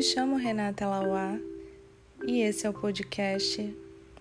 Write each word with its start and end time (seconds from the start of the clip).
me 0.00 0.04
chamo 0.04 0.36
Renata 0.36 0.88
Lauá 0.88 1.38
e 2.26 2.40
esse 2.40 2.66
é 2.66 2.70
o 2.70 2.72
podcast 2.72 3.76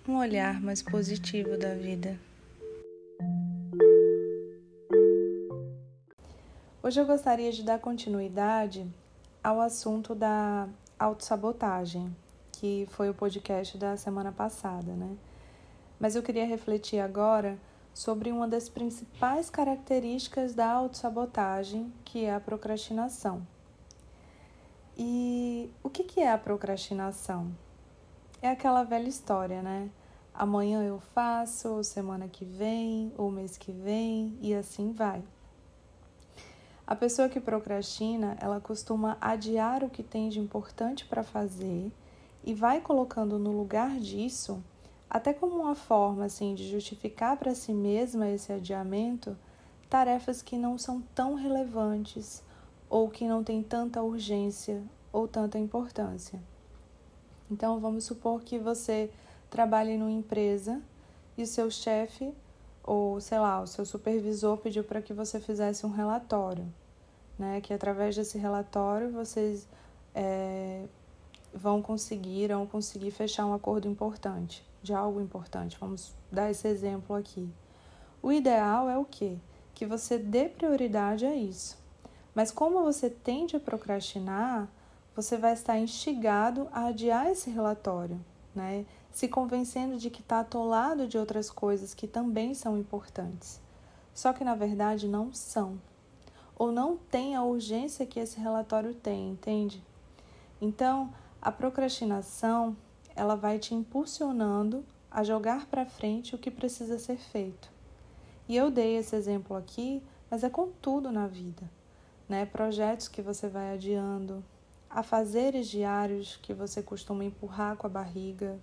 Um 0.05 0.17
Olhar 0.17 0.61
Mais 0.61 0.81
Positivo 0.81 1.57
da 1.57 1.73
Vida. 1.73 2.19
Hoje 6.83 6.99
eu 6.99 7.05
gostaria 7.05 7.49
de 7.53 7.63
dar 7.63 7.79
continuidade 7.79 8.85
ao 9.41 9.61
assunto 9.61 10.13
da 10.13 10.67
autossabotagem, 10.99 12.13
que 12.51 12.85
foi 12.89 13.09
o 13.09 13.13
podcast 13.13 13.77
da 13.77 13.95
semana 13.95 14.33
passada, 14.33 14.91
né? 14.91 15.15
Mas 15.97 16.13
eu 16.13 16.21
queria 16.21 16.45
refletir 16.45 16.99
agora 16.99 17.57
sobre 17.93 18.33
uma 18.33 18.49
das 18.49 18.67
principais 18.67 19.49
características 19.49 20.53
da 20.53 20.69
autossabotagem, 20.69 21.89
que 22.03 22.25
é 22.25 22.35
a 22.35 22.39
procrastinação. 22.41 23.47
E 25.01 25.71
o 25.81 25.89
que, 25.89 26.03
que 26.03 26.19
é 26.19 26.29
a 26.29 26.37
procrastinação? 26.37 27.55
É 28.41 28.49
aquela 28.49 28.83
velha 28.83 29.07
história, 29.07 29.61
né? 29.61 29.89
Amanhã 30.33 30.83
eu 30.83 30.99
faço, 30.99 31.69
ou 31.69 31.83
semana 31.85 32.27
que 32.27 32.43
vem, 32.43 33.13
ou 33.17 33.31
mês 33.31 33.55
que 33.55 33.71
vem, 33.71 34.37
e 34.41 34.53
assim 34.53 34.91
vai. 34.91 35.23
A 36.85 36.97
pessoa 36.97 37.29
que 37.29 37.39
procrastina, 37.39 38.35
ela 38.41 38.59
costuma 38.59 39.17
adiar 39.21 39.85
o 39.85 39.89
que 39.89 40.03
tem 40.03 40.27
de 40.27 40.37
importante 40.37 41.05
para 41.05 41.23
fazer 41.23 41.93
e 42.43 42.53
vai 42.53 42.81
colocando 42.81 43.39
no 43.39 43.53
lugar 43.53 44.01
disso, 44.01 44.61
até 45.09 45.31
como 45.31 45.61
uma 45.61 45.75
forma 45.75 46.25
assim 46.25 46.53
de 46.53 46.69
justificar 46.69 47.37
para 47.37 47.55
si 47.55 47.71
mesma 47.71 48.27
esse 48.27 48.51
adiamento, 48.51 49.37
tarefas 49.89 50.41
que 50.41 50.57
não 50.57 50.77
são 50.77 51.01
tão 51.15 51.35
relevantes 51.35 52.43
ou 52.89 53.09
que 53.09 53.27
não 53.27 53.43
tem 53.43 53.61
tanta 53.61 54.01
urgência 54.01 54.81
ou 55.13 55.27
tanta 55.27 55.59
importância. 55.59 56.41
Então, 57.49 57.79
vamos 57.79 58.03
supor 58.03 58.41
que 58.41 58.57
você 58.57 59.09
trabalhe 59.49 59.97
numa 59.97 60.11
empresa 60.11 60.81
e 61.37 61.43
o 61.43 61.47
seu 61.47 61.71
chefe 61.71 62.33
ou, 62.83 63.19
sei 63.21 63.39
lá, 63.39 63.61
o 63.61 63.67
seu 63.67 63.85
supervisor 63.85 64.57
pediu 64.57 64.83
para 64.83 65.01
que 65.01 65.13
você 65.13 65.39
fizesse 65.39 65.85
um 65.85 65.91
relatório, 65.91 66.65
né? 67.37 67.61
Que 67.61 67.73
através 67.73 68.15
desse 68.15 68.37
relatório 68.37 69.11
vocês 69.11 69.67
é, 70.13 70.85
vão 71.53 71.81
conseguir, 71.81 72.49
vão 72.49 72.65
conseguir 72.65 73.11
fechar 73.11 73.45
um 73.45 73.53
acordo 73.53 73.87
importante, 73.87 74.65
de 74.81 74.93
algo 74.93 75.21
importante. 75.21 75.77
Vamos 75.79 76.13
dar 76.31 76.51
esse 76.51 76.67
exemplo 76.67 77.15
aqui. 77.15 77.49
O 78.21 78.31
ideal 78.31 78.89
é 78.89 78.97
o 78.97 79.05
quê? 79.05 79.37
Que 79.73 79.85
você 79.85 80.17
dê 80.17 80.49
prioridade 80.49 81.25
a 81.25 81.33
isso. 81.33 81.78
Mas 82.39 82.51
como 82.51 82.83
você 82.83 83.09
tende 83.09 83.57
a 83.57 83.59
procrastinar, 83.59 84.69
você 85.13 85.35
vai 85.35 85.51
estar 85.51 85.77
instigado 85.77 86.69
a 86.71 86.85
adiar 86.85 87.29
esse 87.29 87.49
relatório, 87.49 88.17
né? 88.55 88.85
Se 89.11 89.27
convencendo 89.27 89.97
de 89.97 90.09
que 90.09 90.21
está 90.21 90.39
atolado 90.39 91.05
de 91.05 91.17
outras 91.17 91.51
coisas 91.51 91.93
que 91.93 92.07
também 92.07 92.53
são 92.53 92.77
importantes. 92.77 93.59
Só 94.13 94.31
que 94.31 94.45
na 94.45 94.55
verdade 94.55 95.05
não 95.05 95.33
são. 95.33 95.81
Ou 96.55 96.71
não 96.71 96.95
tem 96.95 97.35
a 97.35 97.43
urgência 97.43 98.05
que 98.05 98.21
esse 98.21 98.39
relatório 98.39 98.93
tem, 98.93 99.31
entende? 99.31 99.83
Então, 100.61 101.13
a 101.41 101.51
procrastinação, 101.51 102.73
ela 103.17 103.35
vai 103.35 103.59
te 103.59 103.75
impulsionando 103.75 104.85
a 105.11 105.25
jogar 105.25 105.65
para 105.65 105.85
frente 105.85 106.35
o 106.35 106.37
que 106.37 106.49
precisa 106.49 106.97
ser 106.97 107.17
feito. 107.17 107.69
E 108.47 108.55
eu 108.55 108.71
dei 108.71 108.95
esse 108.95 109.13
exemplo 109.13 109.57
aqui, 109.57 110.01
mas 110.31 110.41
é 110.41 110.49
com 110.49 110.69
tudo 110.81 111.11
na 111.11 111.27
vida 111.27 111.78
né? 112.29 112.45
Projetos 112.45 113.07
que 113.07 113.23
você 113.23 113.49
vai 113.49 113.73
adiando, 113.73 114.43
afazeres 114.87 115.67
diários 115.67 116.37
que 116.37 116.53
você 116.53 116.83
costuma 116.83 117.25
empurrar 117.25 117.75
com 117.75 117.87
a 117.87 117.89
barriga, 117.89 118.59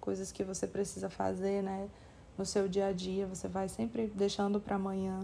coisas 0.00 0.32
que 0.32 0.42
você 0.42 0.66
precisa 0.66 1.10
fazer, 1.10 1.62
né? 1.62 1.88
No 2.38 2.46
seu 2.46 2.66
dia 2.66 2.86
a 2.86 2.92
dia, 2.92 3.26
você 3.26 3.46
vai 3.46 3.68
sempre 3.68 4.06
deixando 4.14 4.58
para 4.58 4.76
amanhã. 4.76 5.20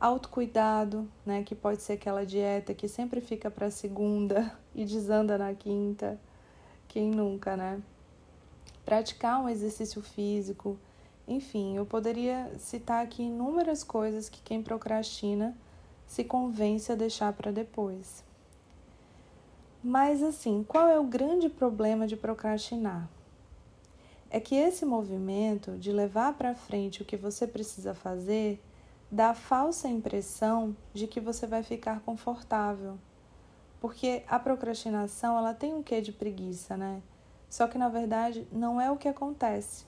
Autocuidado, 0.00 1.06
né? 1.26 1.42
Que 1.42 1.54
pode 1.54 1.82
ser 1.82 1.92
aquela 1.92 2.24
dieta 2.24 2.72
que 2.72 2.88
sempre 2.88 3.20
fica 3.20 3.50
para 3.50 3.70
segunda 3.70 4.56
e 4.74 4.86
desanda 4.86 5.36
na 5.36 5.52
quinta. 5.52 6.18
Quem 6.88 7.10
nunca, 7.10 7.56
né? 7.56 7.82
Praticar 8.86 9.40
um 9.40 9.48
exercício 9.48 10.00
físico. 10.00 10.78
Enfim, 11.28 11.76
eu 11.76 11.84
poderia 11.84 12.50
citar 12.58 13.04
aqui 13.04 13.22
inúmeras 13.22 13.84
coisas 13.84 14.28
que 14.28 14.42
quem 14.42 14.62
procrastina 14.62 15.56
se 16.12 16.24
convence 16.24 16.92
a 16.92 16.94
deixar 16.94 17.32
para 17.32 17.50
depois. 17.50 18.22
Mas 19.82 20.22
assim, 20.22 20.62
qual 20.62 20.86
é 20.86 21.00
o 21.00 21.04
grande 21.04 21.48
problema 21.48 22.06
de 22.06 22.18
procrastinar? 22.18 23.08
É 24.28 24.38
que 24.38 24.54
esse 24.54 24.84
movimento 24.84 25.70
de 25.78 25.90
levar 25.90 26.34
para 26.34 26.54
frente 26.54 27.00
o 27.00 27.04
que 27.06 27.16
você 27.16 27.46
precisa 27.46 27.94
fazer 27.94 28.62
dá 29.10 29.30
a 29.30 29.34
falsa 29.34 29.88
impressão 29.88 30.76
de 30.92 31.06
que 31.06 31.18
você 31.18 31.46
vai 31.46 31.62
ficar 31.62 32.00
confortável. 32.00 32.98
Porque 33.80 34.22
a 34.28 34.38
procrastinação, 34.38 35.38
ela 35.38 35.54
tem 35.54 35.72
um 35.72 35.82
quê 35.82 36.02
de 36.02 36.12
preguiça, 36.12 36.76
né? 36.76 37.00
Só 37.48 37.66
que 37.66 37.78
na 37.78 37.88
verdade 37.88 38.46
não 38.52 38.78
é 38.78 38.90
o 38.90 38.98
que 38.98 39.08
acontece. 39.08 39.86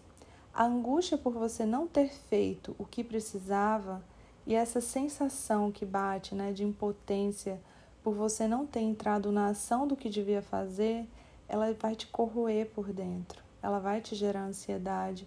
A 0.54 0.64
angústia 0.64 1.18
por 1.18 1.34
você 1.34 1.66
não 1.66 1.86
ter 1.86 2.08
feito 2.08 2.74
o 2.78 2.86
que 2.86 3.04
precisava 3.04 4.02
e 4.46 4.54
essa 4.54 4.80
sensação 4.80 5.72
que 5.72 5.86
bate 5.86 6.34
né, 6.34 6.52
de 6.52 6.64
impotência 6.64 7.60
por 8.02 8.14
você 8.14 8.46
não 8.46 8.66
ter 8.66 8.80
entrado 8.80 9.32
na 9.32 9.48
ação 9.48 9.88
do 9.88 9.96
que 9.96 10.10
devia 10.10 10.42
fazer, 10.42 11.08
ela 11.48 11.72
vai 11.72 11.94
te 11.94 12.06
corroer 12.06 12.66
por 12.66 12.92
dentro, 12.92 13.42
ela 13.62 13.78
vai 13.78 14.00
te 14.00 14.14
gerar 14.14 14.44
ansiedade 14.44 15.26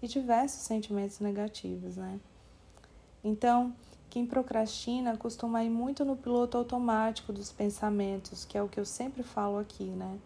e 0.00 0.06
diversos 0.06 0.62
sentimentos 0.62 1.18
negativos, 1.18 1.96
né? 1.96 2.20
Então, 3.22 3.74
quem 4.10 4.24
procrastina 4.24 5.16
costuma 5.16 5.64
ir 5.64 5.70
muito 5.70 6.04
no 6.04 6.16
piloto 6.16 6.56
automático 6.56 7.32
dos 7.32 7.50
pensamentos, 7.50 8.44
que 8.44 8.56
é 8.56 8.62
o 8.62 8.68
que 8.68 8.78
eu 8.78 8.84
sempre 8.84 9.24
falo 9.24 9.58
aqui, 9.58 9.84
né? 9.84 10.18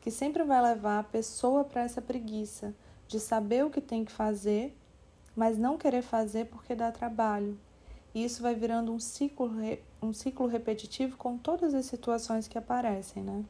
Que 0.00 0.10
sempre 0.10 0.42
vai 0.42 0.60
levar 0.60 0.98
a 0.98 1.04
pessoa 1.04 1.62
para 1.62 1.82
essa 1.82 2.02
preguiça 2.02 2.74
de 3.06 3.20
saber 3.20 3.64
o 3.64 3.70
que 3.70 3.80
tem 3.80 4.04
que 4.04 4.10
fazer 4.10 4.76
mas 5.34 5.58
não 5.58 5.76
querer 5.76 6.02
fazer 6.02 6.46
porque 6.46 6.74
dá 6.74 6.92
trabalho. 6.92 7.58
E 8.14 8.24
isso 8.24 8.42
vai 8.42 8.54
virando 8.54 8.92
um 8.92 9.00
ciclo, 9.00 9.50
um 10.00 10.12
ciclo 10.12 10.46
repetitivo 10.46 11.16
com 11.16 11.36
todas 11.36 11.74
as 11.74 11.86
situações 11.86 12.46
que 12.46 12.56
aparecem, 12.56 13.22
né? 13.22 13.44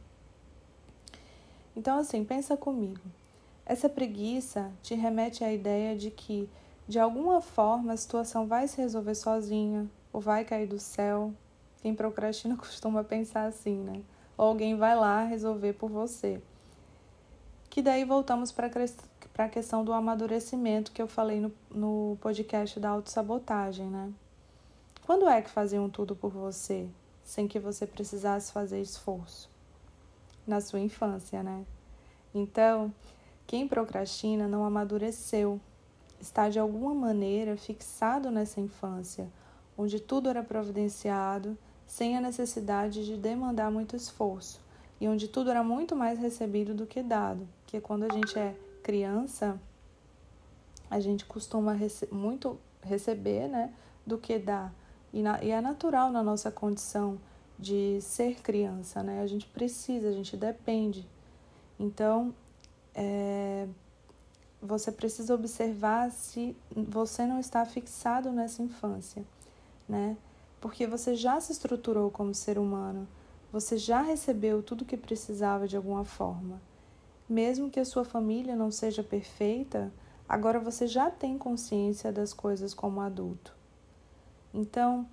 Então, 1.76 1.98
assim, 1.98 2.24
pensa 2.24 2.56
comigo. 2.56 3.00
Essa 3.66 3.88
preguiça 3.88 4.70
te 4.82 4.94
remete 4.94 5.42
à 5.42 5.52
ideia 5.52 5.96
de 5.96 6.10
que, 6.10 6.48
de 6.86 6.98
alguma 6.98 7.40
forma, 7.40 7.92
a 7.92 7.96
situação 7.96 8.46
vai 8.46 8.68
se 8.68 8.80
resolver 8.80 9.14
sozinha 9.14 9.88
ou 10.12 10.20
vai 10.20 10.44
cair 10.44 10.66
do 10.66 10.78
céu. 10.78 11.32
Quem 11.82 11.94
procrastina 11.94 12.56
costuma 12.58 13.02
pensar 13.02 13.46
assim, 13.46 13.76
né? 13.76 14.02
Ou 14.36 14.46
alguém 14.46 14.76
vai 14.76 14.96
lá 14.96 15.24
resolver 15.24 15.74
por 15.74 15.90
você. 15.90 16.40
Que 17.68 17.82
daí 17.82 18.04
voltamos 18.04 18.52
para 18.52 18.70
para 19.34 19.46
a 19.46 19.48
questão 19.48 19.84
do 19.84 19.92
amadurecimento 19.92 20.92
que 20.92 21.02
eu 21.02 21.08
falei 21.08 21.40
no, 21.40 21.52
no 21.68 22.16
podcast 22.20 22.78
da 22.78 22.90
autossabotagem, 22.90 23.86
né? 23.86 24.12
Quando 25.04 25.28
é 25.28 25.42
que 25.42 25.50
faziam 25.50 25.90
tudo 25.90 26.14
por 26.14 26.30
você, 26.30 26.86
sem 27.24 27.48
que 27.48 27.58
você 27.58 27.84
precisasse 27.84 28.52
fazer 28.52 28.80
esforço? 28.80 29.50
Na 30.46 30.60
sua 30.60 30.78
infância, 30.78 31.42
né? 31.42 31.64
Então, 32.32 32.94
quem 33.44 33.66
procrastina 33.66 34.46
não 34.46 34.64
amadureceu, 34.64 35.60
está 36.20 36.48
de 36.48 36.60
alguma 36.60 36.94
maneira 36.94 37.56
fixado 37.56 38.30
nessa 38.30 38.60
infância, 38.60 39.28
onde 39.76 39.98
tudo 39.98 40.30
era 40.30 40.44
providenciado, 40.44 41.58
sem 41.88 42.16
a 42.16 42.20
necessidade 42.20 43.04
de 43.04 43.16
demandar 43.16 43.68
muito 43.70 43.96
esforço, 43.96 44.60
e 45.00 45.08
onde 45.08 45.26
tudo 45.26 45.50
era 45.50 45.64
muito 45.64 45.96
mais 45.96 46.20
recebido 46.20 46.72
do 46.72 46.86
que 46.86 47.02
dado, 47.02 47.48
que 47.66 47.80
quando 47.80 48.04
a 48.04 48.14
gente 48.14 48.38
é 48.38 48.54
criança, 48.84 49.58
a 50.90 51.00
gente 51.00 51.24
costuma 51.24 51.72
rece 51.72 52.06
muito 52.12 52.58
receber, 52.82 53.48
né, 53.48 53.72
do 54.06 54.18
que 54.18 54.38
dar. 54.38 54.72
E, 55.12 55.22
na, 55.22 55.42
e 55.42 55.50
é 55.50 55.60
natural 55.60 56.12
na 56.12 56.22
nossa 56.22 56.50
condição 56.50 57.18
de 57.58 57.98
ser 58.00 58.42
criança, 58.42 59.02
né? 59.02 59.22
A 59.22 59.26
gente 59.26 59.46
precisa, 59.46 60.08
a 60.08 60.12
gente 60.12 60.36
depende. 60.36 61.08
Então, 61.78 62.34
é, 62.94 63.66
você 64.60 64.92
precisa 64.92 65.34
observar 65.34 66.10
se 66.10 66.56
você 66.70 67.24
não 67.26 67.38
está 67.40 67.64
fixado 67.64 68.32
nessa 68.32 68.62
infância, 68.62 69.24
né? 69.88 70.16
Porque 70.60 70.86
você 70.86 71.14
já 71.14 71.40
se 71.40 71.52
estruturou 71.52 72.10
como 72.10 72.34
ser 72.34 72.58
humano, 72.58 73.06
você 73.52 73.78
já 73.78 74.02
recebeu 74.02 74.62
tudo 74.62 74.84
que 74.84 74.96
precisava 74.96 75.68
de 75.68 75.76
alguma 75.76 76.04
forma. 76.04 76.60
Mesmo 77.28 77.70
que 77.70 77.80
a 77.80 77.84
sua 77.84 78.04
família 78.04 78.54
não 78.54 78.70
seja 78.70 79.02
perfeita, 79.02 79.92
agora 80.28 80.60
você 80.60 80.86
já 80.86 81.10
tem 81.10 81.38
consciência 81.38 82.12
das 82.12 82.34
coisas 82.34 82.74
como 82.74 83.00
adulto. 83.00 83.54
Então, 84.52 85.06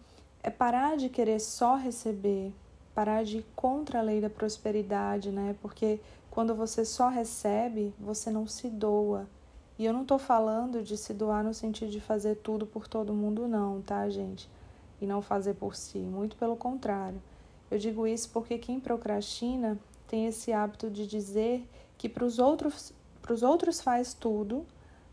é 0.43 0.49
parar 0.49 0.97
de 0.97 1.07
querer 1.07 1.39
só 1.39 1.75
receber, 1.75 2.53
parar 2.93 3.23
de 3.23 3.37
ir 3.37 3.45
contra 3.55 3.99
a 3.99 4.01
lei 4.01 4.19
da 4.19 4.29
prosperidade, 4.29 5.31
né? 5.31 5.55
Porque 5.61 5.99
quando 6.29 6.53
você 6.53 6.83
só 6.83 7.09
recebe, 7.09 7.93
você 7.99 8.29
não 8.29 8.45
se 8.45 8.69
doa. 8.69 9.27
E 9.79 9.85
eu 9.85 9.93
não 9.93 10.05
tô 10.05 10.19
falando 10.19 10.83
de 10.83 10.97
se 10.97 11.13
doar 11.13 11.43
no 11.43 11.53
sentido 11.53 11.89
de 11.89 11.99
fazer 11.99 12.35
tudo 12.35 12.65
por 12.65 12.87
todo 12.87 13.13
mundo, 13.13 13.47
não, 13.47 13.81
tá, 13.81 14.09
gente? 14.09 14.49
E 14.99 15.07
não 15.07 15.21
fazer 15.21 15.55
por 15.55 15.75
si. 15.75 15.97
Muito 15.97 16.35
pelo 16.35 16.55
contrário. 16.55 17.21
Eu 17.69 17.79
digo 17.79 18.05
isso 18.05 18.29
porque 18.31 18.57
quem 18.57 18.79
procrastina 18.79 19.79
tem 20.07 20.27
esse 20.27 20.51
hábito 20.51 20.89
de 20.89 21.07
dizer 21.07 21.65
que 22.01 22.09
para 22.09 22.25
os 22.25 22.39
outros, 22.39 22.91
outros 23.43 23.79
faz 23.79 24.11
tudo, 24.11 24.65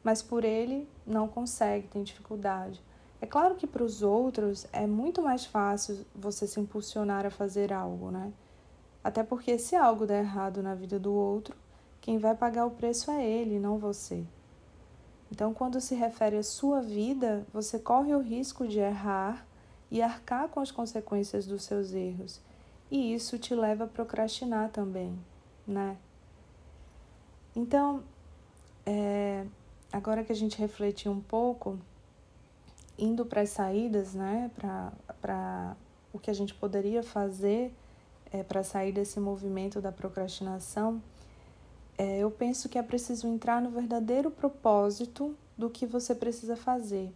mas 0.02 0.22
por 0.22 0.42
ele 0.42 0.88
não 1.06 1.28
consegue, 1.28 1.86
tem 1.86 2.02
dificuldade. 2.02 2.80
É 3.20 3.26
claro 3.26 3.56
que 3.56 3.66
para 3.66 3.84
os 3.84 4.02
outros 4.02 4.66
é 4.72 4.86
muito 4.86 5.20
mais 5.20 5.44
fácil 5.44 6.06
você 6.14 6.46
se 6.46 6.58
impulsionar 6.58 7.26
a 7.26 7.30
fazer 7.30 7.74
algo, 7.74 8.10
né? 8.10 8.32
Até 9.04 9.22
porque 9.22 9.58
se 9.58 9.76
algo 9.76 10.06
der 10.06 10.20
errado 10.24 10.62
na 10.62 10.74
vida 10.74 10.98
do 10.98 11.12
outro, 11.12 11.54
quem 12.00 12.16
vai 12.16 12.34
pagar 12.34 12.64
o 12.64 12.70
preço 12.70 13.10
é 13.10 13.22
ele, 13.22 13.58
não 13.58 13.76
você. 13.76 14.24
Então, 15.30 15.52
quando 15.52 15.82
se 15.82 15.94
refere 15.94 16.38
à 16.38 16.42
sua 16.42 16.80
vida, 16.80 17.46
você 17.52 17.78
corre 17.78 18.14
o 18.14 18.22
risco 18.22 18.66
de 18.66 18.78
errar 18.78 19.46
e 19.90 20.00
arcar 20.00 20.48
com 20.48 20.60
as 20.60 20.70
consequências 20.70 21.44
dos 21.44 21.64
seus 21.64 21.92
erros. 21.92 22.40
E 22.90 23.12
isso 23.12 23.38
te 23.38 23.54
leva 23.54 23.84
a 23.84 23.88
procrastinar 23.88 24.70
também, 24.70 25.18
né? 25.66 25.98
Então, 27.58 28.04
é, 28.86 29.44
agora 29.92 30.22
que 30.22 30.30
a 30.30 30.34
gente 30.34 30.56
refletiu 30.56 31.10
um 31.10 31.20
pouco, 31.20 31.76
indo 32.96 33.26
para 33.26 33.40
as 33.40 33.50
saídas, 33.50 34.14
né, 34.14 34.48
para 34.56 35.76
o 36.12 36.20
que 36.20 36.30
a 36.30 36.32
gente 36.32 36.54
poderia 36.54 37.02
fazer 37.02 37.74
é, 38.30 38.44
para 38.44 38.62
sair 38.62 38.92
desse 38.92 39.18
movimento 39.18 39.80
da 39.80 39.90
procrastinação, 39.90 41.02
é, 41.98 42.18
eu 42.18 42.30
penso 42.30 42.68
que 42.68 42.78
é 42.78 42.82
preciso 42.82 43.26
entrar 43.26 43.60
no 43.60 43.70
verdadeiro 43.70 44.30
propósito 44.30 45.34
do 45.56 45.68
que 45.68 45.84
você 45.84 46.14
precisa 46.14 46.54
fazer. 46.54 47.12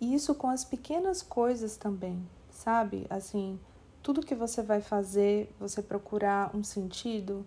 E 0.00 0.14
isso 0.14 0.34
com 0.34 0.48
as 0.48 0.64
pequenas 0.64 1.20
coisas 1.20 1.76
também, 1.76 2.26
sabe? 2.50 3.06
Assim, 3.10 3.60
tudo 4.02 4.24
que 4.24 4.34
você 4.34 4.62
vai 4.62 4.80
fazer, 4.80 5.54
você 5.60 5.82
procurar 5.82 6.56
um 6.56 6.64
sentido. 6.64 7.44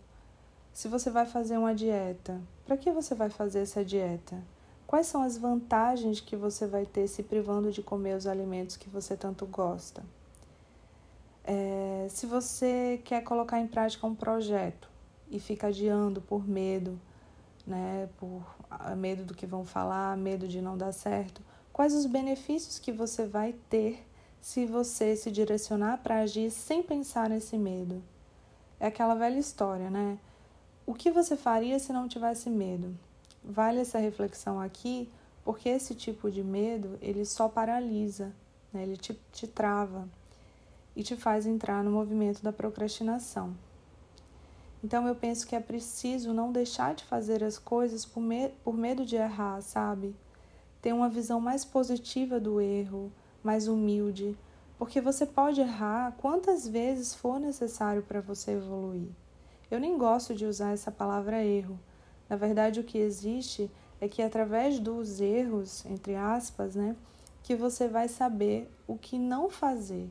Se 0.74 0.88
você 0.88 1.12
vai 1.12 1.28
fazer 1.28 1.56
uma 1.56 1.76
dieta, 1.76 2.42
para 2.66 2.76
que 2.76 2.92
você 2.92 3.14
vai 3.14 3.30
fazer 3.30 3.60
essa 3.60 3.86
dieta? 3.86 4.42
Quais 4.88 5.06
são 5.06 5.22
as 5.22 5.38
vantagens 5.38 6.20
que 6.20 6.36
você 6.36 6.66
vai 6.66 6.84
ter 6.84 7.08
se 7.08 7.22
privando 7.22 7.72
de 7.72 7.84
comer 7.84 8.18
os 8.18 8.26
alimentos 8.26 8.76
que 8.76 8.90
você 8.90 9.16
tanto 9.16 9.46
gosta? 9.46 10.04
É, 11.44 12.08
se 12.10 12.26
você 12.26 13.00
quer 13.06 13.24
colocar 13.24 13.60
em 13.60 13.68
prática 13.68 14.08
um 14.08 14.16
projeto 14.16 14.90
e 15.30 15.40
fica 15.40 15.68
adiando 15.68 16.20
por 16.22 16.48
medo, 16.48 17.00
né, 17.68 18.10
por 18.18 18.44
medo 18.98 19.24
do 19.24 19.36
que 19.36 19.46
vão 19.46 19.64
falar, 19.64 20.18
medo 20.18 20.48
de 20.48 20.60
não 20.60 20.76
dar 20.76 20.92
certo, 20.92 21.44
quais 21.72 21.94
os 21.94 22.08
benefícios 22.08 22.80
que 22.80 22.92
você 22.92 23.28
vai 23.28 23.54
ter 23.70 24.04
se 24.42 24.66
você 24.66 25.16
se 25.16 25.30
direcionar 25.30 26.00
para 26.02 26.22
agir 26.22 26.50
sem 26.50 26.82
pensar 26.82 27.30
nesse 27.30 27.60
medo? 27.60 28.02
É 28.80 28.88
aquela 28.88 29.14
velha 29.14 29.38
história, 29.38 29.92
né? 29.92 30.18
O 30.86 30.94
que 30.94 31.10
você 31.10 31.38
faria 31.38 31.80
se 31.80 31.94
não 31.94 32.10
tivesse 32.10 32.50
medo? 32.50 32.94
Vale 33.42 33.80
essa 33.80 34.00
reflexão 34.00 34.60
aqui, 34.60 35.10
porque 35.44 35.70
esse 35.70 35.96
tipo 35.96 36.30
de 36.30 36.44
medo, 36.44 36.98
ele 37.02 37.24
só 37.24 37.48
paralisa, 37.48 38.34
né? 38.72 38.84
ele 38.84 38.98
te, 38.98 39.18
te 39.32 39.48
trava 39.48 40.10
e 40.94 41.02
te 41.02 41.16
faz 41.16 41.46
entrar 41.46 41.82
no 41.86 41.92
movimento 41.92 42.44
da 42.44 42.52
procrastinação. 42.52 43.56
Então 44.84 45.08
eu 45.08 45.16
penso 45.16 45.48
que 45.48 45.56
é 45.56 45.60
preciso 45.62 46.34
não 46.34 46.52
deixar 46.52 46.94
de 46.94 47.06
fazer 47.06 47.42
as 47.46 47.58
coisas 47.58 48.06
por, 48.06 48.20
me 48.20 48.50
por 48.66 48.76
medo 48.76 49.06
de 49.06 49.16
errar, 49.16 49.62
sabe? 49.62 50.14
Ter 50.82 50.92
uma 50.92 51.08
visão 51.08 51.40
mais 51.40 51.64
positiva 51.64 52.42
do 52.42 52.60
erro, 52.60 53.10
mais 53.42 53.70
humilde, 53.70 54.38
porque 54.78 55.00
você 55.00 55.26
pode 55.26 55.62
errar 55.62 56.14
quantas 56.18 56.68
vezes 56.68 57.16
for 57.16 57.40
necessário 57.40 58.04
para 58.04 58.20
você 58.20 58.52
evoluir. 58.52 59.08
Eu 59.74 59.80
nem 59.80 59.98
gosto 59.98 60.36
de 60.36 60.46
usar 60.46 60.72
essa 60.72 60.92
palavra 60.92 61.44
erro, 61.44 61.80
na 62.30 62.36
verdade, 62.36 62.80
o 62.80 62.84
que 62.84 63.00
existe 63.00 63.72
é 64.00 64.08
que 64.08 64.22
através 64.22 64.80
dos 64.80 65.20
erros, 65.20 65.84
entre 65.88 66.16
aspas, 66.16 66.76
né, 66.76 66.96
que 67.42 67.56
você 67.56 67.88
vai 67.88 68.08
saber 68.08 68.70
o 68.88 68.96
que 68.96 69.18
não 69.18 69.50
fazer. 69.50 70.08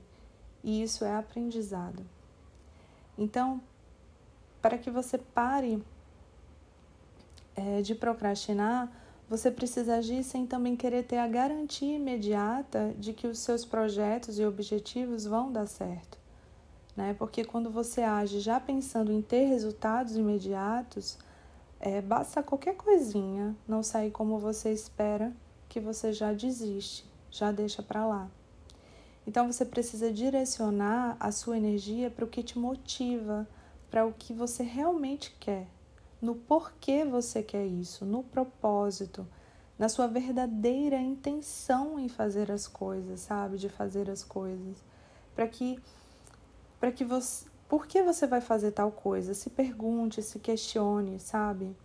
E 0.65 0.83
isso 0.83 1.05
é 1.05 1.15
aprendizado. 1.15 2.05
Então, 3.17 3.61
para 4.61 4.77
que 4.77 4.91
você 4.91 5.17
pare 5.17 5.81
é, 7.55 7.83
de 7.83 7.95
procrastinar, 7.95 8.91
você 9.29 9.49
precisa 9.49 9.95
agir 9.95 10.25
sem 10.25 10.45
também 10.45 10.75
querer 10.75 11.05
ter 11.05 11.19
a 11.19 11.29
garantia 11.29 11.95
imediata 11.95 12.93
de 12.99 13.13
que 13.13 13.29
os 13.29 13.39
seus 13.39 13.65
projetos 13.65 14.41
e 14.41 14.45
objetivos 14.45 15.25
vão 15.25 15.53
dar 15.53 15.69
certo. 15.69 16.22
Né? 16.97 17.15
Porque 17.19 17.45
quando 17.45 17.71
você 17.71 18.03
age 18.03 18.41
já 18.41 18.61
pensando 18.61 19.13
em 19.13 19.23
ter 19.23 19.47
resultados 19.47 20.17
imediatos, 20.17 21.19
é, 21.81 22.01
basta 22.01 22.43
qualquer 22.43 22.77
coisinha 22.77 23.57
não 23.67 23.83
sair 23.83 24.11
como 24.11 24.39
você 24.39 24.73
espera 24.73 25.33
que 25.69 25.81
você 25.81 26.13
já 26.13 26.33
desiste, 26.33 27.05
já 27.31 27.51
deixa 27.51 27.83
para 27.83 28.07
lá. 28.07 28.31
Então 29.27 29.51
você 29.51 29.65
precisa 29.65 30.13
direcionar 30.13 31.17
a 31.19 31.33
sua 31.33 31.57
energia 31.57 32.11
para 32.11 32.25
o 32.25 32.29
que 32.29 32.43
te 32.43 32.59
motiva, 32.59 33.49
para 33.91 34.05
o 34.05 34.13
que 34.13 34.33
você 34.33 34.63
realmente 34.63 35.35
quer, 35.39 35.69
no 36.21 36.35
porquê 36.35 37.05
você 37.05 37.43
quer 37.43 37.67
isso, 37.67 38.05
no 38.05 38.23
propósito, 38.23 39.27
na 39.79 39.89
sua 39.89 40.07
verdadeira 40.07 41.01
intenção 41.01 41.99
em 41.99 42.09
fazer 42.09 42.51
as 42.51 42.69
coisas, 42.69 43.21
sabe? 43.21 43.59
De 43.59 43.69
fazer 43.69 44.11
as 44.11 44.23
coisas. 44.23 44.77
Para 45.35 45.49
que 45.49 45.79
para 46.83 46.91
que 46.91 47.05
você 47.05 47.47
por 47.69 47.87
que 47.87 48.03
você 48.03 48.27
vai 48.27 48.41
fazer 48.41 48.73
tal 48.73 48.91
coisa? 48.91 49.35
Se 49.35 49.49
pergunte, 49.49 50.21
se 50.21 50.41
questione, 50.41 51.21
sabe? 51.21 51.77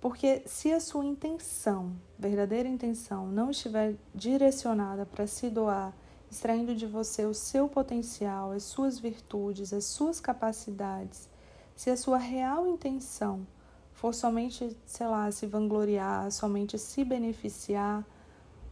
Porque 0.00 0.44
se 0.46 0.72
a 0.72 0.78
sua 0.78 1.04
intenção, 1.04 1.96
verdadeira 2.16 2.68
intenção, 2.68 3.26
não 3.26 3.50
estiver 3.50 3.96
direcionada 4.14 5.04
para 5.04 5.26
se 5.26 5.50
doar, 5.50 5.92
extraindo 6.30 6.72
de 6.72 6.86
você 6.86 7.26
o 7.26 7.34
seu 7.34 7.68
potencial, 7.68 8.52
as 8.52 8.62
suas 8.62 8.96
virtudes, 8.96 9.72
as 9.72 9.86
suas 9.86 10.20
capacidades, 10.20 11.28
se 11.74 11.90
a 11.90 11.96
sua 11.96 12.16
real 12.16 12.64
intenção 12.68 13.44
for 13.92 14.14
somente, 14.14 14.74
sei 14.86 15.08
lá, 15.08 15.28
se 15.32 15.46
vangloriar, 15.46 16.30
somente 16.30 16.78
se 16.78 17.04
beneficiar, 17.04 18.06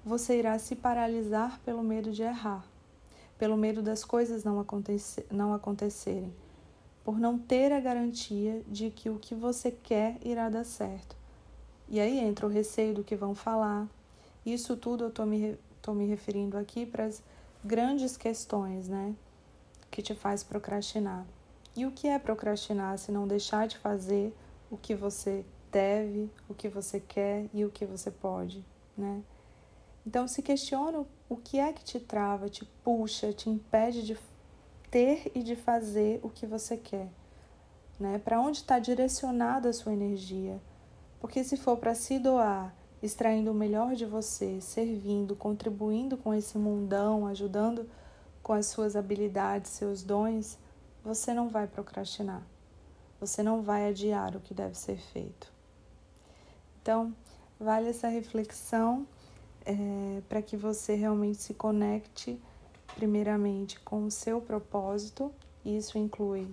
você 0.05 0.39
irá 0.39 0.57
se 0.61 0.77
paralisar 0.77 1.61
pelo 1.65 1.83
medo 1.83 2.13
de 2.13 2.23
errar 2.23 2.70
pelo 3.41 3.57
medo 3.57 3.81
das 3.81 4.05
coisas 4.05 4.45
não, 4.45 4.61
acontecer, 4.61 5.27
não 5.31 5.55
acontecerem, 5.55 6.31
por 7.03 7.19
não 7.19 7.39
ter 7.39 7.73
a 7.73 7.81
garantia 7.81 8.63
de 8.69 8.91
que 8.91 9.09
o 9.09 9.19
que 9.19 9.35
você 9.35 9.71
quer 9.71 10.19
irá 10.23 10.51
dar 10.51 10.63
certo. 10.63 11.17
E 11.89 11.99
aí 11.99 12.19
entra 12.19 12.45
o 12.45 12.51
receio 12.51 12.93
do 12.93 13.03
que 13.03 13.17
vão 13.17 13.35
falar. 13.35 13.89
Isso 14.45 14.77
tudo 14.77 15.05
eu 15.05 15.09
estou 15.09 15.25
me, 15.25 15.57
tô 15.81 15.95
me 15.95 16.05
referindo 16.05 16.59
aqui 16.59 16.85
para 16.85 17.07
as 17.07 17.23
grandes 17.65 18.15
questões, 18.15 18.91
né? 18.91 19.15
Que 19.91 20.03
te 20.03 20.15
faz 20.15 20.45
procrastinar. 20.45 21.25
E 21.75 21.87
o 21.87 21.93
que 21.93 22.09
é 22.09 22.19
procrastinar 22.19 22.99
se 22.99 23.11
não 23.11 23.27
deixar 23.27 23.67
de 23.67 23.79
fazer 23.79 24.37
o 24.71 24.77
que 24.77 24.95
você 24.95 25.47
deve, 25.73 26.31
o 26.47 26.53
que 26.53 26.69
você 26.69 27.01
quer 27.01 27.47
e 27.55 27.65
o 27.65 27.71
que 27.71 27.87
você 27.87 28.11
pode, 28.11 28.63
né? 28.95 29.23
Então 30.07 30.29
se 30.29 30.43
questiona 30.43 31.07
o 31.31 31.37
que 31.37 31.61
é 31.61 31.73
que 31.73 31.85
te 31.85 32.01
trava, 32.01 32.49
te 32.49 32.65
puxa, 32.83 33.33
te 33.33 33.49
impede 33.49 34.03
de 34.03 34.19
ter 34.91 35.31
e 35.33 35.45
de 35.45 35.55
fazer 35.55 36.19
o 36.25 36.29
que 36.29 36.45
você 36.45 36.77
quer, 36.77 37.09
né? 38.01 38.19
Para 38.19 38.41
onde 38.41 38.59
está 38.59 38.81
direcionada 38.81 39.69
a 39.69 39.73
sua 39.73 39.93
energia? 39.93 40.61
Porque 41.21 41.45
se 41.45 41.57
for 41.57 41.77
para 41.77 41.95
se 41.95 42.19
doar, 42.19 42.75
extraindo 43.01 43.53
o 43.53 43.55
melhor 43.55 43.95
de 43.95 44.05
você, 44.05 44.61
servindo, 44.61 45.37
contribuindo 45.37 46.17
com 46.17 46.35
esse 46.35 46.59
mundão, 46.59 47.29
ajudando 47.29 47.89
com 48.43 48.53
as 48.53 48.67
suas 48.67 48.97
habilidades, 48.97 49.71
seus 49.71 50.03
dons, 50.03 50.59
você 51.05 51.33
não 51.33 51.49
vai 51.49 51.69
procrastinar. 51.69 52.43
Você 53.21 53.41
não 53.41 53.63
vai 53.63 53.89
adiar 53.89 54.35
o 54.35 54.41
que 54.41 54.53
deve 54.53 54.77
ser 54.77 54.97
feito. 54.97 55.53
Então, 56.83 57.15
vale 57.59 57.91
essa 57.91 58.09
reflexão 58.09 59.07
é, 59.65 60.23
para 60.29 60.43
que 60.43 60.57
você 60.57 60.95
realmente 60.95 61.43
se 61.43 61.55
conecte, 61.55 62.41
primeiramente, 62.95 63.79
com 63.81 64.05
o 64.05 64.11
seu 64.11 64.41
propósito. 64.41 65.33
Isso 65.65 65.99
inclui 65.99 66.49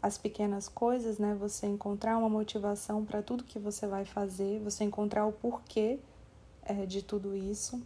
as 0.00 0.16
pequenas 0.16 0.68
coisas, 0.68 1.18
né? 1.18 1.36
Você 1.40 1.66
encontrar 1.66 2.16
uma 2.16 2.28
motivação 2.28 3.04
para 3.04 3.22
tudo 3.22 3.44
que 3.44 3.58
você 3.58 3.86
vai 3.86 4.04
fazer, 4.04 4.60
você 4.60 4.84
encontrar 4.84 5.26
o 5.26 5.32
porquê 5.32 5.98
é, 6.62 6.86
de 6.86 7.02
tudo 7.02 7.36
isso. 7.36 7.82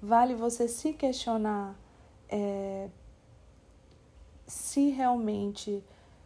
Vale 0.00 0.34
você 0.34 0.66
se 0.66 0.94
questionar 0.94 1.76
é, 2.28 2.88
se 4.46 4.88
realmente 4.88 5.84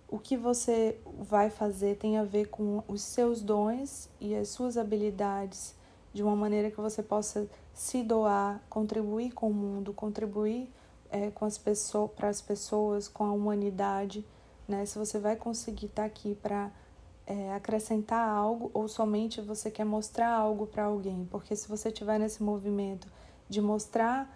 o 0.08 0.18
que 0.18 0.36
você 0.36 0.98
vai 1.18 1.50
fazer 1.50 1.96
tem 1.96 2.18
a 2.18 2.24
ver 2.24 2.46
com 2.46 2.84
os 2.86 3.02
seus 3.02 3.40
dons 3.40 4.08
e 4.20 4.34
as 4.34 4.48
suas 4.48 4.76
habilidades 4.76 5.74
de 6.14 6.22
uma 6.22 6.36
maneira 6.36 6.70
que 6.70 6.80
você 6.80 7.02
possa 7.02 7.46
se 7.74 8.02
doar, 8.04 8.62
contribuir 8.70 9.32
com 9.32 9.50
o 9.50 9.52
mundo, 9.52 9.92
contribuir 9.92 10.72
é, 11.10 11.30
com 11.32 11.44
as 11.44 11.58
pessoas, 11.58 12.10
para 12.12 12.28
as 12.28 12.40
pessoas, 12.40 13.08
com 13.08 13.24
a 13.24 13.32
humanidade, 13.32 14.24
né? 14.66 14.86
Se 14.86 14.96
você 14.96 15.18
vai 15.18 15.34
conseguir 15.34 15.86
estar 15.86 16.02
tá 16.02 16.06
aqui 16.06 16.36
para 16.36 16.70
é, 17.26 17.52
acrescentar 17.52 18.28
algo 18.28 18.70
ou 18.72 18.86
somente 18.86 19.40
você 19.40 19.70
quer 19.70 19.84
mostrar 19.84 20.30
algo 20.30 20.66
para 20.66 20.84
alguém, 20.84 21.26
porque 21.30 21.56
se 21.56 21.68
você 21.68 21.88
estiver 21.88 22.18
nesse 22.18 22.42
movimento 22.42 23.08
de 23.48 23.60
mostrar 23.60 24.32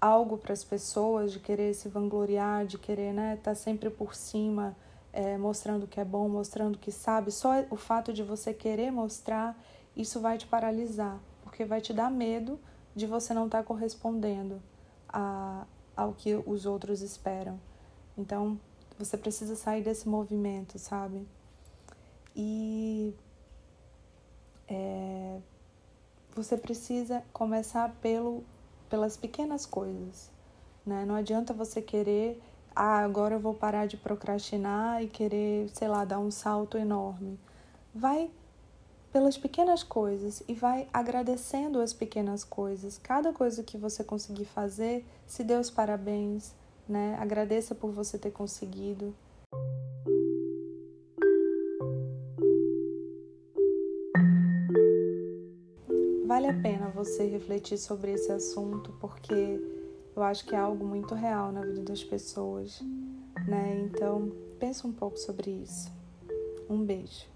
algo 0.00 0.36
para 0.36 0.52
as 0.52 0.64
pessoas, 0.64 1.32
de 1.32 1.38
querer 1.38 1.72
se 1.74 1.88
vangloriar, 1.88 2.66
de 2.66 2.76
querer 2.78 3.14
né, 3.14 3.34
estar 3.34 3.52
tá 3.52 3.54
sempre 3.54 3.88
por 3.88 4.16
cima, 4.16 4.76
é, 5.12 5.38
mostrando 5.38 5.86
que 5.86 6.00
é 6.00 6.04
bom, 6.04 6.28
mostrando 6.28 6.76
que 6.78 6.90
sabe, 6.90 7.30
só 7.30 7.64
o 7.70 7.76
fato 7.76 8.12
de 8.12 8.22
você 8.22 8.52
querer 8.52 8.90
mostrar, 8.90 9.56
isso 9.96 10.20
vai 10.20 10.38
te 10.38 10.46
paralisar, 10.46 11.18
porque 11.42 11.64
vai 11.64 11.80
te 11.80 11.92
dar 11.92 12.10
medo 12.10 12.58
de 12.94 13.06
você 13.06 13.32
não 13.32 13.46
estar 13.46 13.58
tá 13.58 13.64
correspondendo 13.64 14.62
a, 15.08 15.66
ao 15.96 16.12
que 16.12 16.34
os 16.46 16.66
outros 16.66 17.02
esperam. 17.02 17.58
Então, 18.16 18.58
você 18.98 19.16
precisa 19.16 19.56
sair 19.56 19.82
desse 19.82 20.08
movimento, 20.08 20.78
sabe? 20.78 21.26
E 22.36 23.14
é, 24.68 25.40
você 26.34 26.56
precisa 26.56 27.22
começar 27.32 27.94
pelo 28.00 28.44
pelas 28.92 29.16
pequenas 29.16 29.64
coisas. 29.64 30.30
Né? 30.84 31.06
Não 31.06 31.14
adianta 31.14 31.54
você 31.54 31.80
querer, 31.80 32.38
ah, 32.76 32.98
agora 32.98 33.36
eu 33.36 33.40
vou 33.40 33.54
parar 33.54 33.86
de 33.86 33.96
procrastinar 33.96 35.02
e 35.02 35.08
querer, 35.08 35.70
sei 35.70 35.88
lá, 35.88 36.04
dar 36.04 36.18
um 36.18 36.30
salto 36.30 36.76
enorme. 36.76 37.40
Vai 37.94 38.30
pelas 39.12 39.36
pequenas 39.36 39.82
coisas 39.82 40.42
e 40.48 40.54
vai 40.54 40.88
agradecendo 40.92 41.80
as 41.80 41.92
pequenas 41.92 42.42
coisas. 42.42 42.98
Cada 42.98 43.32
coisa 43.32 43.62
que 43.62 43.76
você 43.76 44.02
conseguir 44.02 44.46
fazer, 44.46 45.04
se 45.26 45.44
dê 45.44 45.54
os 45.54 45.70
parabéns, 45.70 46.52
né? 46.88 47.16
Agradeça 47.20 47.74
por 47.74 47.90
você 47.90 48.18
ter 48.18 48.30
conseguido. 48.30 49.14
vale 56.32 56.46
a 56.46 56.54
pena 56.54 56.88
você 56.88 57.26
refletir 57.26 57.76
sobre 57.76 58.12
esse 58.12 58.32
assunto 58.32 58.90
porque 58.98 59.60
eu 60.16 60.22
acho 60.22 60.46
que 60.46 60.54
é 60.54 60.58
algo 60.58 60.82
muito 60.82 61.14
real 61.14 61.52
na 61.52 61.60
vida 61.60 61.82
das 61.82 62.02
pessoas, 62.02 62.80
né? 63.46 63.84
Então, 63.84 64.32
pensa 64.58 64.88
um 64.88 64.92
pouco 64.92 65.18
sobre 65.18 65.50
isso. 65.50 65.92
Um 66.70 66.82
beijo. 66.86 67.31